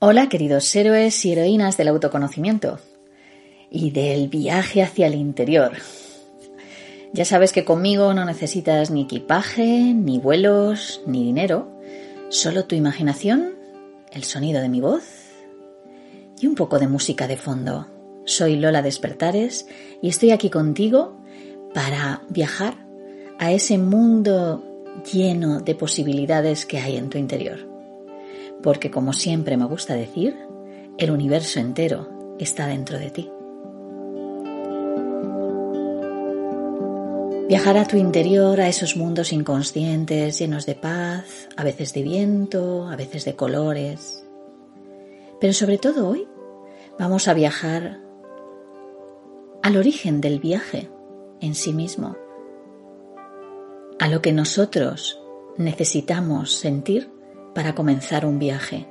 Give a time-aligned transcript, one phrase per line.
[0.00, 2.78] Hola queridos héroes y heroínas del autoconocimiento
[3.68, 5.72] y del viaje hacia el interior.
[7.12, 11.68] Ya sabes que conmigo no necesitas ni equipaje, ni vuelos, ni dinero,
[12.28, 13.56] solo tu imaginación,
[14.12, 15.02] el sonido de mi voz
[16.40, 17.88] y un poco de música de fondo.
[18.24, 19.66] Soy Lola Despertares
[20.00, 21.20] y estoy aquí contigo
[21.74, 22.76] para viajar
[23.40, 24.62] a ese mundo
[25.12, 27.67] lleno de posibilidades que hay en tu interior
[28.62, 30.36] porque como siempre me gusta decir,
[30.98, 33.30] el universo entero está dentro de ti.
[37.48, 42.86] Viajar a tu interior, a esos mundos inconscientes llenos de paz, a veces de viento,
[42.88, 44.22] a veces de colores.
[45.40, 46.28] Pero sobre todo hoy
[46.98, 48.00] vamos a viajar
[49.62, 50.90] al origen del viaje
[51.40, 52.16] en sí mismo,
[53.98, 55.18] a lo que nosotros
[55.56, 57.10] necesitamos sentir
[57.54, 58.86] para comenzar un viaje,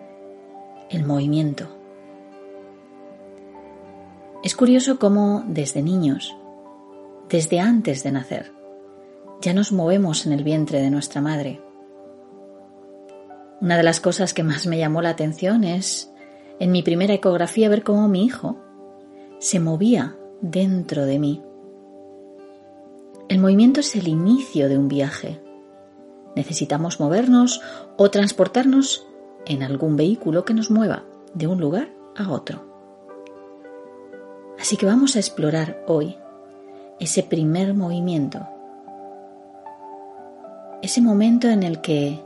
[0.89, 1.67] el movimiento.
[4.43, 6.35] Es curioso cómo desde niños,
[7.29, 8.53] desde antes de nacer,
[9.41, 11.61] ya nos movemos en el vientre de nuestra madre.
[13.59, 16.11] Una de las cosas que más me llamó la atención es
[16.59, 18.57] en mi primera ecografía ver cómo mi hijo
[19.39, 21.43] se movía dentro de mí.
[23.29, 25.41] El movimiento es el inicio de un viaje,
[26.37, 27.61] necesitamos movernos
[27.97, 29.05] o transportarnos
[29.45, 32.65] en algún vehículo que nos mueva de un lugar a otro.
[34.59, 36.15] Así que vamos a explorar hoy
[36.99, 38.47] ese primer movimiento,
[40.81, 42.21] ese momento en el que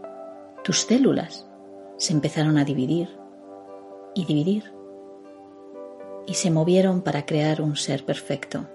[0.64, 1.46] tus células
[1.98, 3.10] se empezaron a dividir
[4.14, 4.74] y dividir
[6.28, 8.66] y se movieron para crear un ser perfecto.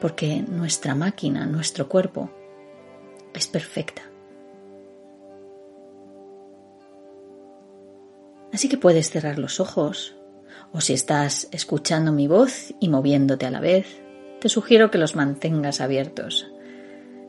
[0.00, 2.30] Porque nuestra máquina, nuestro cuerpo,
[3.34, 4.02] es perfecta.
[8.52, 10.16] Así que puedes cerrar los ojos
[10.72, 13.86] o si estás escuchando mi voz y moviéndote a la vez,
[14.40, 16.50] te sugiero que los mantengas abiertos.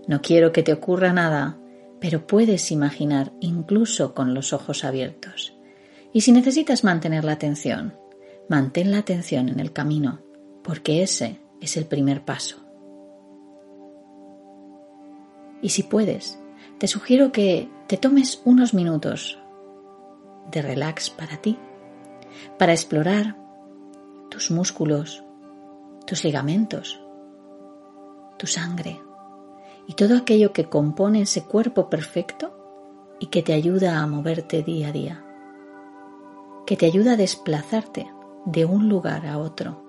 [0.08, 1.58] No quiero que te ocurra nada,
[2.00, 5.54] pero puedes imaginar incluso con los ojos abiertos.
[6.14, 7.96] Y si necesitas mantener la atención,
[8.50, 10.22] mantén la atención en el camino,
[10.64, 12.71] porque ese es el primer paso.
[15.62, 16.40] Y si puedes,
[16.80, 19.38] te sugiero que te tomes unos minutos
[20.50, 21.58] de relax para ti,
[22.58, 23.38] para explorar
[24.30, 25.24] tus músculos,
[26.06, 27.00] tus ligamentos,
[28.38, 29.00] tu sangre
[29.88, 32.58] y todo aquello que compone ese cuerpo perfecto
[33.20, 35.26] y que te ayuda a moverte día a día,
[36.66, 38.12] que te ayuda a desplazarte
[38.46, 39.84] de un lugar a otro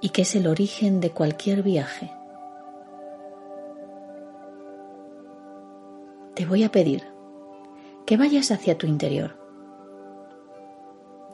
[0.00, 2.10] y que es el origen de cualquier viaje
[6.34, 7.04] te voy a pedir
[8.06, 9.38] que vayas hacia tu interior,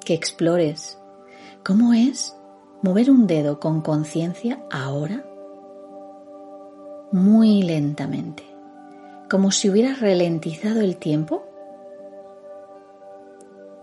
[0.04, 0.98] que explores
[1.64, 2.36] cómo es
[2.82, 5.24] mover un dedo con conciencia ahora,
[7.12, 8.44] muy lentamente,
[9.28, 11.44] como si hubieras ralentizado el tiempo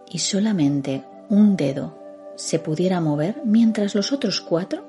[0.10, 1.98] y solamente un dedo
[2.36, 4.86] se pudiera mover mientras los otros cuatro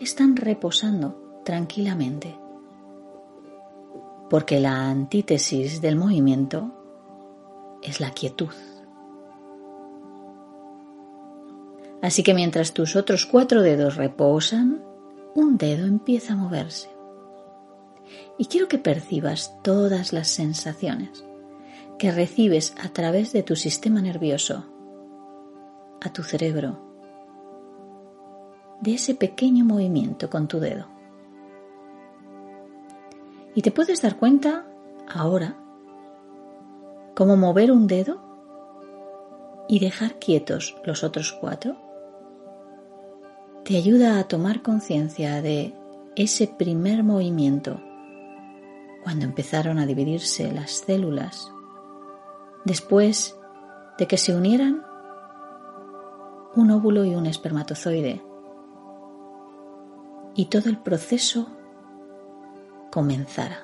[0.00, 2.36] están reposando tranquilamente
[4.28, 6.72] porque la antítesis del movimiento
[7.82, 8.52] es la quietud.
[12.02, 14.82] Así que mientras tus otros cuatro dedos reposan,
[15.34, 16.88] un dedo empieza a moverse.
[18.38, 21.24] Y quiero que percibas todas las sensaciones
[21.98, 24.66] que recibes a través de tu sistema nervioso,
[26.00, 26.78] a tu cerebro,
[28.80, 30.95] de ese pequeño movimiento con tu dedo.
[33.56, 34.66] Y te puedes dar cuenta
[35.08, 35.56] ahora
[37.14, 38.20] cómo mover un dedo
[39.66, 41.74] y dejar quietos los otros cuatro
[43.64, 45.74] te ayuda a tomar conciencia de
[46.16, 47.80] ese primer movimiento
[49.02, 51.50] cuando empezaron a dividirse las células
[52.66, 53.38] después
[53.96, 54.82] de que se unieran
[56.54, 58.22] un óvulo y un espermatozoide.
[60.34, 61.55] Y todo el proceso
[62.96, 63.58] comenzara.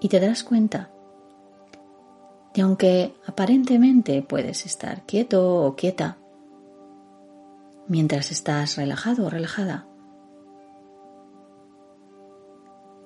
[0.00, 0.88] Y te darás cuenta
[2.54, 6.16] que aunque aparentemente puedes estar quieto o quieta,
[7.86, 9.86] mientras estás relajado o relajada,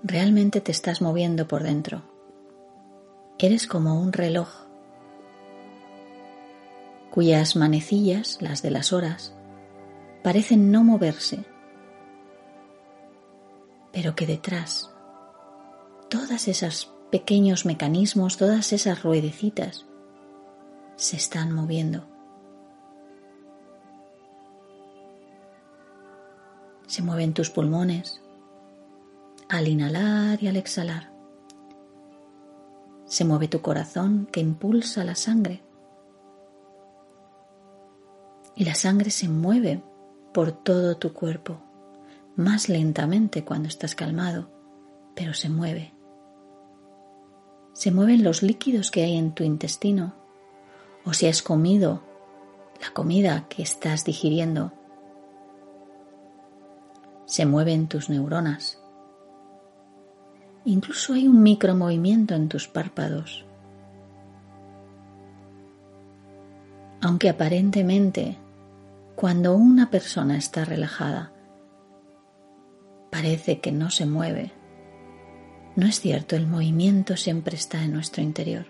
[0.04, 2.02] realmente te estás moviendo por dentro.
[3.40, 4.70] Eres como un reloj
[7.12, 9.34] cuyas manecillas, las de las horas,
[10.22, 11.44] parecen no moverse,
[13.92, 14.90] pero que detrás,
[16.08, 19.84] todas esas pequeños mecanismos, todas esas ruedecitas,
[20.96, 22.06] se están moviendo.
[26.86, 28.22] Se mueven tus pulmones
[29.50, 31.12] al inhalar y al exhalar.
[33.04, 35.62] Se mueve tu corazón que impulsa la sangre
[38.54, 39.82] y la sangre se mueve
[40.32, 41.60] por todo tu cuerpo,
[42.36, 44.50] más lentamente cuando estás calmado,
[45.14, 45.92] pero se mueve.
[47.72, 50.14] Se mueven los líquidos que hay en tu intestino,
[51.04, 52.02] o si has comido
[52.80, 54.72] la comida que estás digiriendo.
[57.24, 58.78] Se mueven tus neuronas.
[60.64, 63.46] Incluso hay un micromovimiento en tus párpados.
[67.00, 68.38] Aunque aparentemente
[69.22, 71.32] cuando una persona está relajada,
[73.08, 74.50] parece que no se mueve.
[75.76, 78.66] No es cierto, el movimiento siempre está en nuestro interior.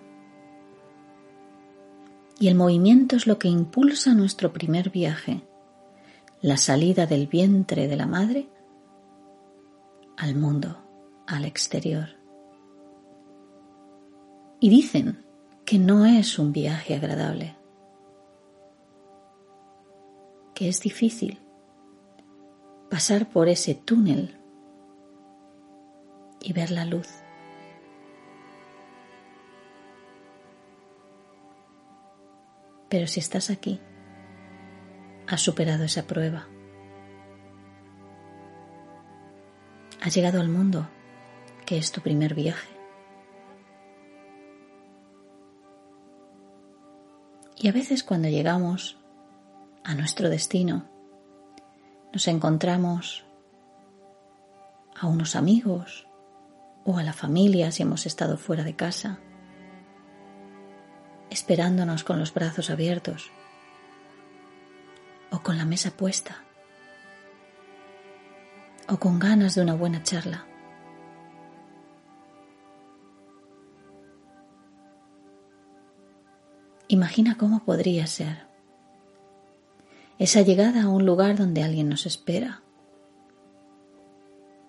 [2.39, 5.43] Y el movimiento es lo que impulsa nuestro primer viaje,
[6.43, 8.51] la salida del vientre de la madre
[10.19, 10.85] al mundo,
[11.27, 12.11] al exterior.
[14.61, 15.25] Y dicen
[15.65, 17.57] que no es un viaje agradable
[20.55, 21.41] que es difícil
[22.91, 24.39] pasar por ese túnel
[26.41, 27.09] y ver la luz.
[32.89, 33.81] Pero si estás aquí,
[35.27, 36.47] has superado esa prueba.
[40.03, 40.87] Has llegado al mundo,
[41.65, 42.69] que es tu primer viaje.
[47.57, 49.02] Y a veces cuando llegamos
[49.85, 50.89] a nuestro destino.
[52.13, 53.25] Nos encontramos
[54.99, 56.07] a unos amigos
[56.85, 59.19] o a la familia si hemos estado fuera de casa,
[61.31, 63.31] esperándonos con los brazos abiertos
[65.31, 66.45] o con la mesa puesta
[68.89, 70.47] o con ganas de una buena charla.
[76.89, 78.52] Imagina cómo podría ser
[80.23, 82.63] esa llegada a un lugar donde alguien nos espera,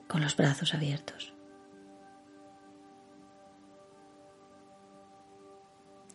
[0.08, 1.36] con los brazos abiertos.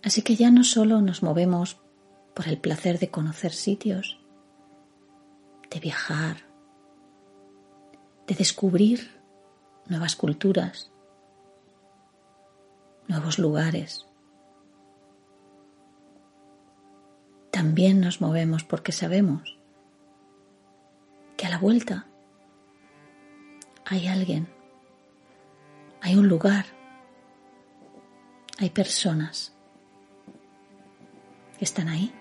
[0.03, 1.81] Así que ya no solo nos movemos
[2.35, 4.19] por el placer de conocer sitios,
[5.71, 6.39] de viajar,
[8.27, 9.23] de descubrir
[9.87, 10.91] nuevas culturas,
[13.07, 14.08] nuevos lugares,
[17.59, 19.59] también nos movemos porque sabemos
[21.37, 22.07] que a la vuelta
[23.85, 24.47] hay alguien,
[26.01, 26.67] hay un lugar,
[28.59, 29.57] hay personas
[31.59, 32.15] que están ahí.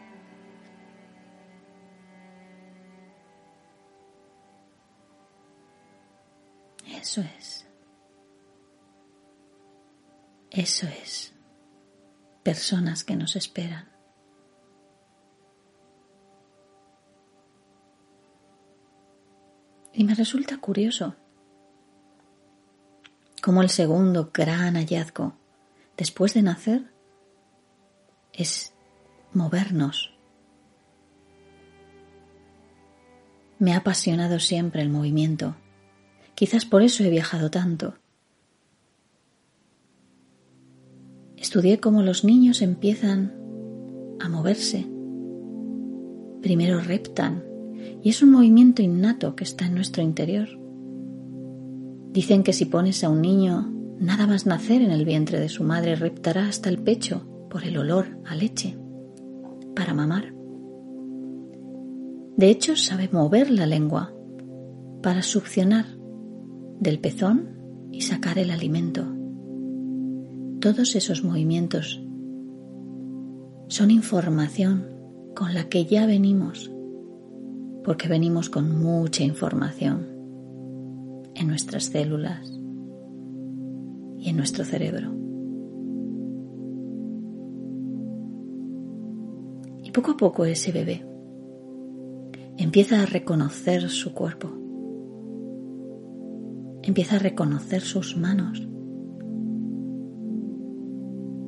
[6.99, 7.67] Eso es.
[10.49, 11.31] Eso es.
[12.41, 13.96] Personas que nos esperan.
[19.97, 21.15] Y me resulta curioso
[23.41, 25.33] cómo el segundo gran hallazgo
[25.97, 26.93] después de nacer
[28.31, 28.75] es
[29.33, 30.13] movernos.
[33.57, 35.55] Me ha apasionado siempre el movimiento.
[36.35, 37.95] Quizás por eso he viajado tanto.
[41.37, 43.33] Estudié cómo los niños empiezan
[44.19, 44.85] a moverse.
[46.43, 47.46] Primero reptan,
[48.07, 50.47] y es un movimiento innato que está en nuestro interior.
[52.13, 55.65] Dicen que si pones a un niño nada más nacer en el vientre de su
[55.65, 58.77] madre reptará hasta el pecho por el olor a leche
[59.75, 60.33] para mamar.
[62.37, 64.13] De hecho, sabe mover la lengua
[65.03, 65.87] para succionar
[66.79, 67.57] del pezón
[67.91, 69.05] y sacar el alimento.
[70.61, 72.01] Todos esos movimientos
[73.67, 74.87] son información
[75.35, 76.71] con la que ya venimos
[77.87, 80.05] porque venimos con mucha información
[81.35, 82.45] en nuestras células
[84.19, 85.13] y en nuestro cerebro.
[89.85, 91.05] Y poco a poco ese bebé
[92.57, 94.49] empieza a reconocer su cuerpo,
[96.83, 98.67] empieza a reconocer sus manos,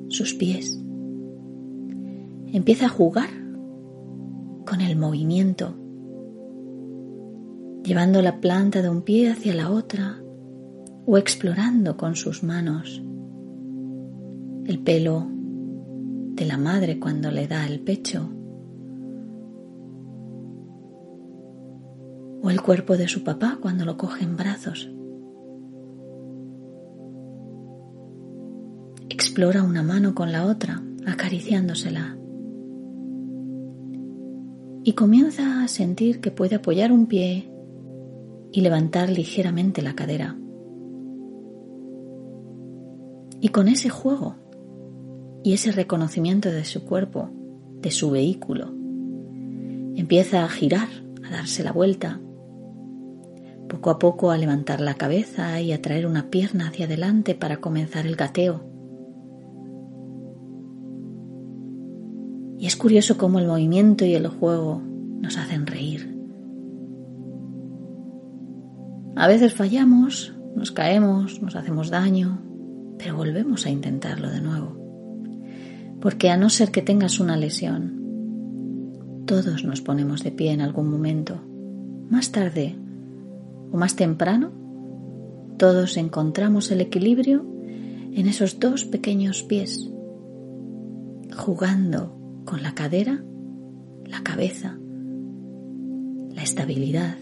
[0.08, 0.82] sus pies,
[2.54, 3.30] empieza a jugar
[4.66, 5.76] con el movimiento
[7.84, 10.22] llevando la planta de un pie hacia la otra
[11.06, 13.02] o explorando con sus manos
[14.66, 18.30] el pelo de la madre cuando le da el pecho
[22.42, 24.90] o el cuerpo de su papá cuando lo coge en brazos.
[29.10, 32.18] Explora una mano con la otra, acariciándosela.
[34.84, 37.52] Y comienza a sentir que puede apoyar un pie
[38.52, 40.38] y levantar ligeramente la cadera.
[43.42, 44.36] Y con ese juego
[45.44, 47.30] y ese reconocimiento de su cuerpo,
[47.82, 48.74] de su vehículo,
[49.96, 50.90] empieza a girar,
[51.24, 52.20] a darse la vuelta
[53.70, 57.58] poco a poco a levantar la cabeza y a traer una pierna hacia adelante para
[57.58, 58.66] comenzar el gateo.
[62.58, 64.82] Y es curioso cómo el movimiento y el juego
[65.22, 66.19] nos hacen reír.
[69.20, 72.40] A veces fallamos, nos caemos, nos hacemos daño,
[72.98, 74.78] pero volvemos a intentarlo de nuevo.
[76.00, 80.90] Porque a no ser que tengas una lesión, todos nos ponemos de pie en algún
[80.90, 81.44] momento.
[82.10, 82.78] Más tarde
[83.74, 84.54] o más temprano,
[85.58, 87.46] todos encontramos el equilibrio
[88.14, 89.92] en esos dos pequeños pies,
[91.36, 93.22] jugando con la cadera,
[94.06, 94.80] la cabeza,
[96.30, 97.18] la estabilidad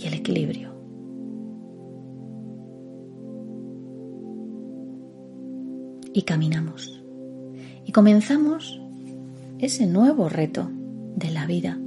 [0.00, 0.70] y el equilibrio.
[6.12, 7.02] Y caminamos.
[7.84, 8.80] Y comenzamos
[9.58, 10.70] ese nuevo reto
[11.16, 11.78] de la vida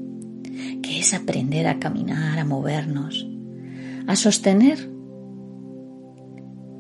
[0.82, 3.28] que es aprender a caminar, a movernos,
[4.08, 4.90] a sostener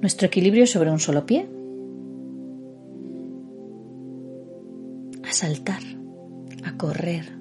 [0.02, 1.50] nuestro equilibrio sobre un solo pie,
[5.28, 5.82] a saltar,
[6.63, 7.38] a correr,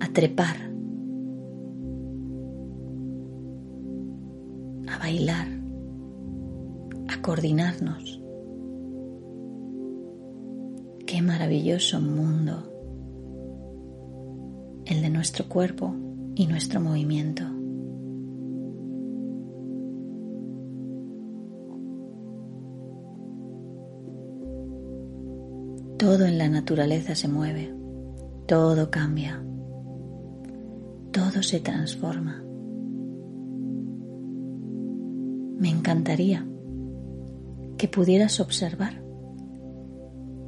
[0.00, 0.69] a trepar,
[5.10, 5.48] bailar,
[7.08, 8.22] a coordinarnos.
[11.04, 12.70] Qué maravilloso mundo
[14.86, 15.96] el de nuestro cuerpo
[16.36, 17.42] y nuestro movimiento.
[25.98, 27.74] Todo en la naturaleza se mueve,
[28.46, 29.42] todo cambia,
[31.10, 32.44] todo se transforma.
[35.60, 36.46] Me encantaría
[37.76, 38.94] que pudieras observar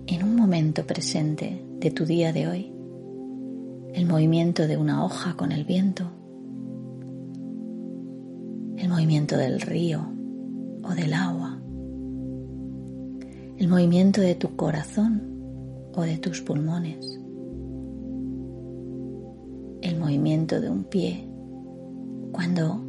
[0.06, 2.72] en un momento presente de tu día de hoy
[3.92, 6.04] el movimiento de una hoja con el viento,
[8.78, 10.00] el movimiento del río
[10.82, 11.60] o del agua,
[13.58, 17.20] el movimiento de tu corazón o de tus pulmones,
[19.82, 21.28] el movimiento de un pie
[22.32, 22.82] cuando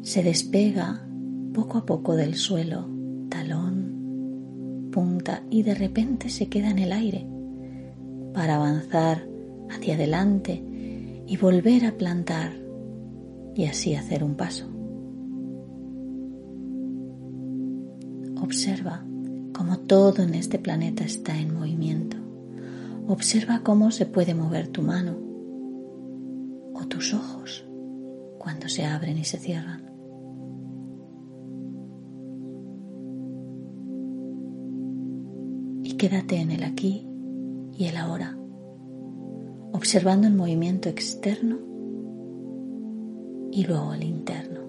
[0.00, 1.04] se despega
[1.52, 2.88] poco a poco del suelo,
[3.28, 7.26] talón, punta y de repente se queda en el aire
[8.32, 9.26] para avanzar
[9.70, 10.62] hacia adelante
[11.26, 12.52] y volver a plantar
[13.54, 14.66] y así hacer un paso.
[18.40, 19.04] Observa
[19.52, 22.16] cómo todo en este planeta está en movimiento.
[23.08, 25.18] Observa cómo se puede mover tu mano
[26.72, 27.64] o tus ojos
[28.38, 29.87] cuando se abren y se cierran.
[35.98, 37.06] Quédate en el aquí
[37.76, 38.38] y el ahora
[39.72, 41.58] observando el movimiento externo
[43.50, 44.60] y luego el interno.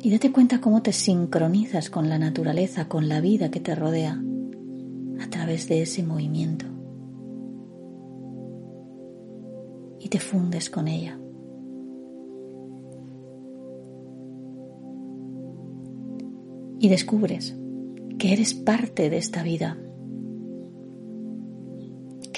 [0.00, 4.22] Y date cuenta cómo te sincronizas con la naturaleza, con la vida que te rodea
[5.20, 6.66] a través de ese movimiento.
[10.00, 11.18] Y te fundes con ella.
[16.80, 17.56] Y descubres
[18.18, 19.78] que eres parte de esta vida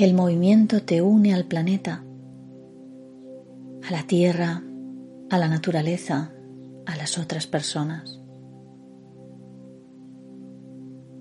[0.01, 2.05] que el movimiento te une al planeta,
[3.87, 4.63] a la tierra,
[5.29, 6.33] a la naturaleza,
[6.87, 8.19] a las otras personas.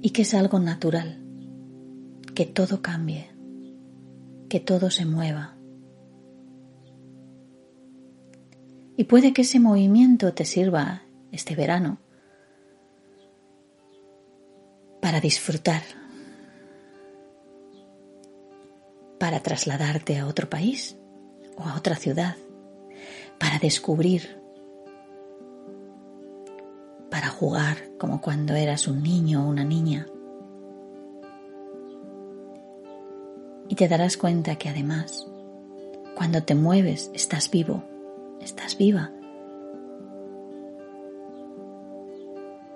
[0.01, 1.21] Y que es algo natural,
[2.33, 3.29] que todo cambie,
[4.47, 5.57] que todo se mueva.
[8.95, 11.01] Y puede que ese movimiento te sirva
[11.33, 11.99] este verano
[15.09, 15.81] para disfrutar
[19.17, 20.97] para trasladarte a otro país
[21.57, 22.35] o a otra ciudad,
[23.39, 24.39] para descubrir,
[27.09, 30.05] para jugar como cuando eras un niño o una niña.
[33.67, 35.25] Y te darás cuenta que además,
[36.15, 37.83] cuando te mueves, estás vivo,
[38.41, 39.09] estás viva.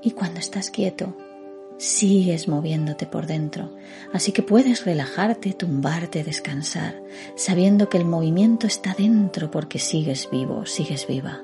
[0.02, 1.16] Y cuando estás quieto,
[1.84, 3.70] sigues moviéndote por dentro,
[4.14, 7.04] así que puedes relajarte, tumbarte, descansar,
[7.36, 11.42] sabiendo que el movimiento está dentro porque sigues vivo, sigues viva.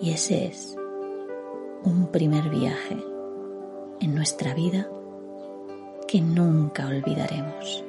[0.00, 0.76] Y ese es
[1.84, 2.96] un primer viaje
[4.00, 4.88] en nuestra vida
[6.08, 7.84] que nunca olvidaremos.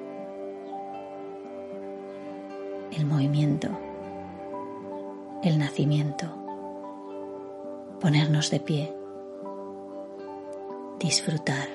[2.95, 3.69] El movimiento,
[5.43, 6.27] el nacimiento,
[7.99, 8.98] ponernos de pie,
[10.99, 11.67] disfrutar.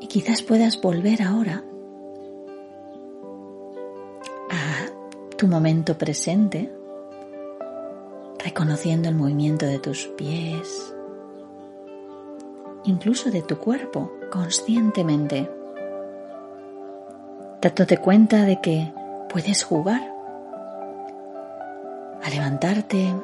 [0.00, 1.62] Y quizás puedas volver ahora
[4.50, 6.72] a tu momento presente,
[8.38, 10.94] reconociendo el movimiento de tus pies,
[12.84, 15.48] incluso de tu cuerpo, conscientemente,
[17.60, 18.92] dándote cuenta de que
[19.28, 20.09] puedes jugar
[22.30, 23.14] levantarte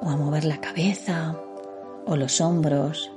[0.00, 1.36] o a mover la cabeza
[2.06, 3.12] o los hombros,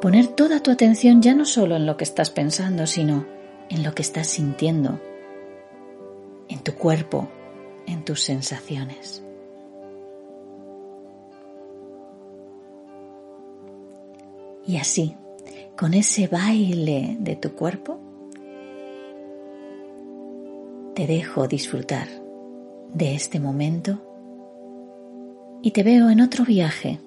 [0.00, 3.26] poner toda tu atención ya no solo en lo que estás pensando, sino
[3.68, 5.00] en lo que estás sintiendo,
[6.48, 7.28] en tu cuerpo,
[7.86, 9.22] en tus sensaciones.
[14.66, 15.14] Y así,
[15.76, 18.00] con ese baile de tu cuerpo,
[20.94, 22.25] te dejo disfrutar
[22.94, 24.02] de este momento
[25.62, 27.00] y te veo en otro viaje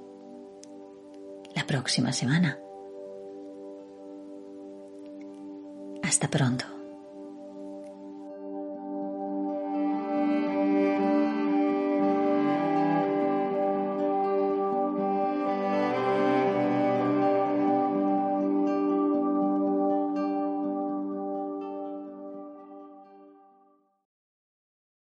[1.55, 2.59] la próxima semana.
[6.03, 6.78] Hasta pronto.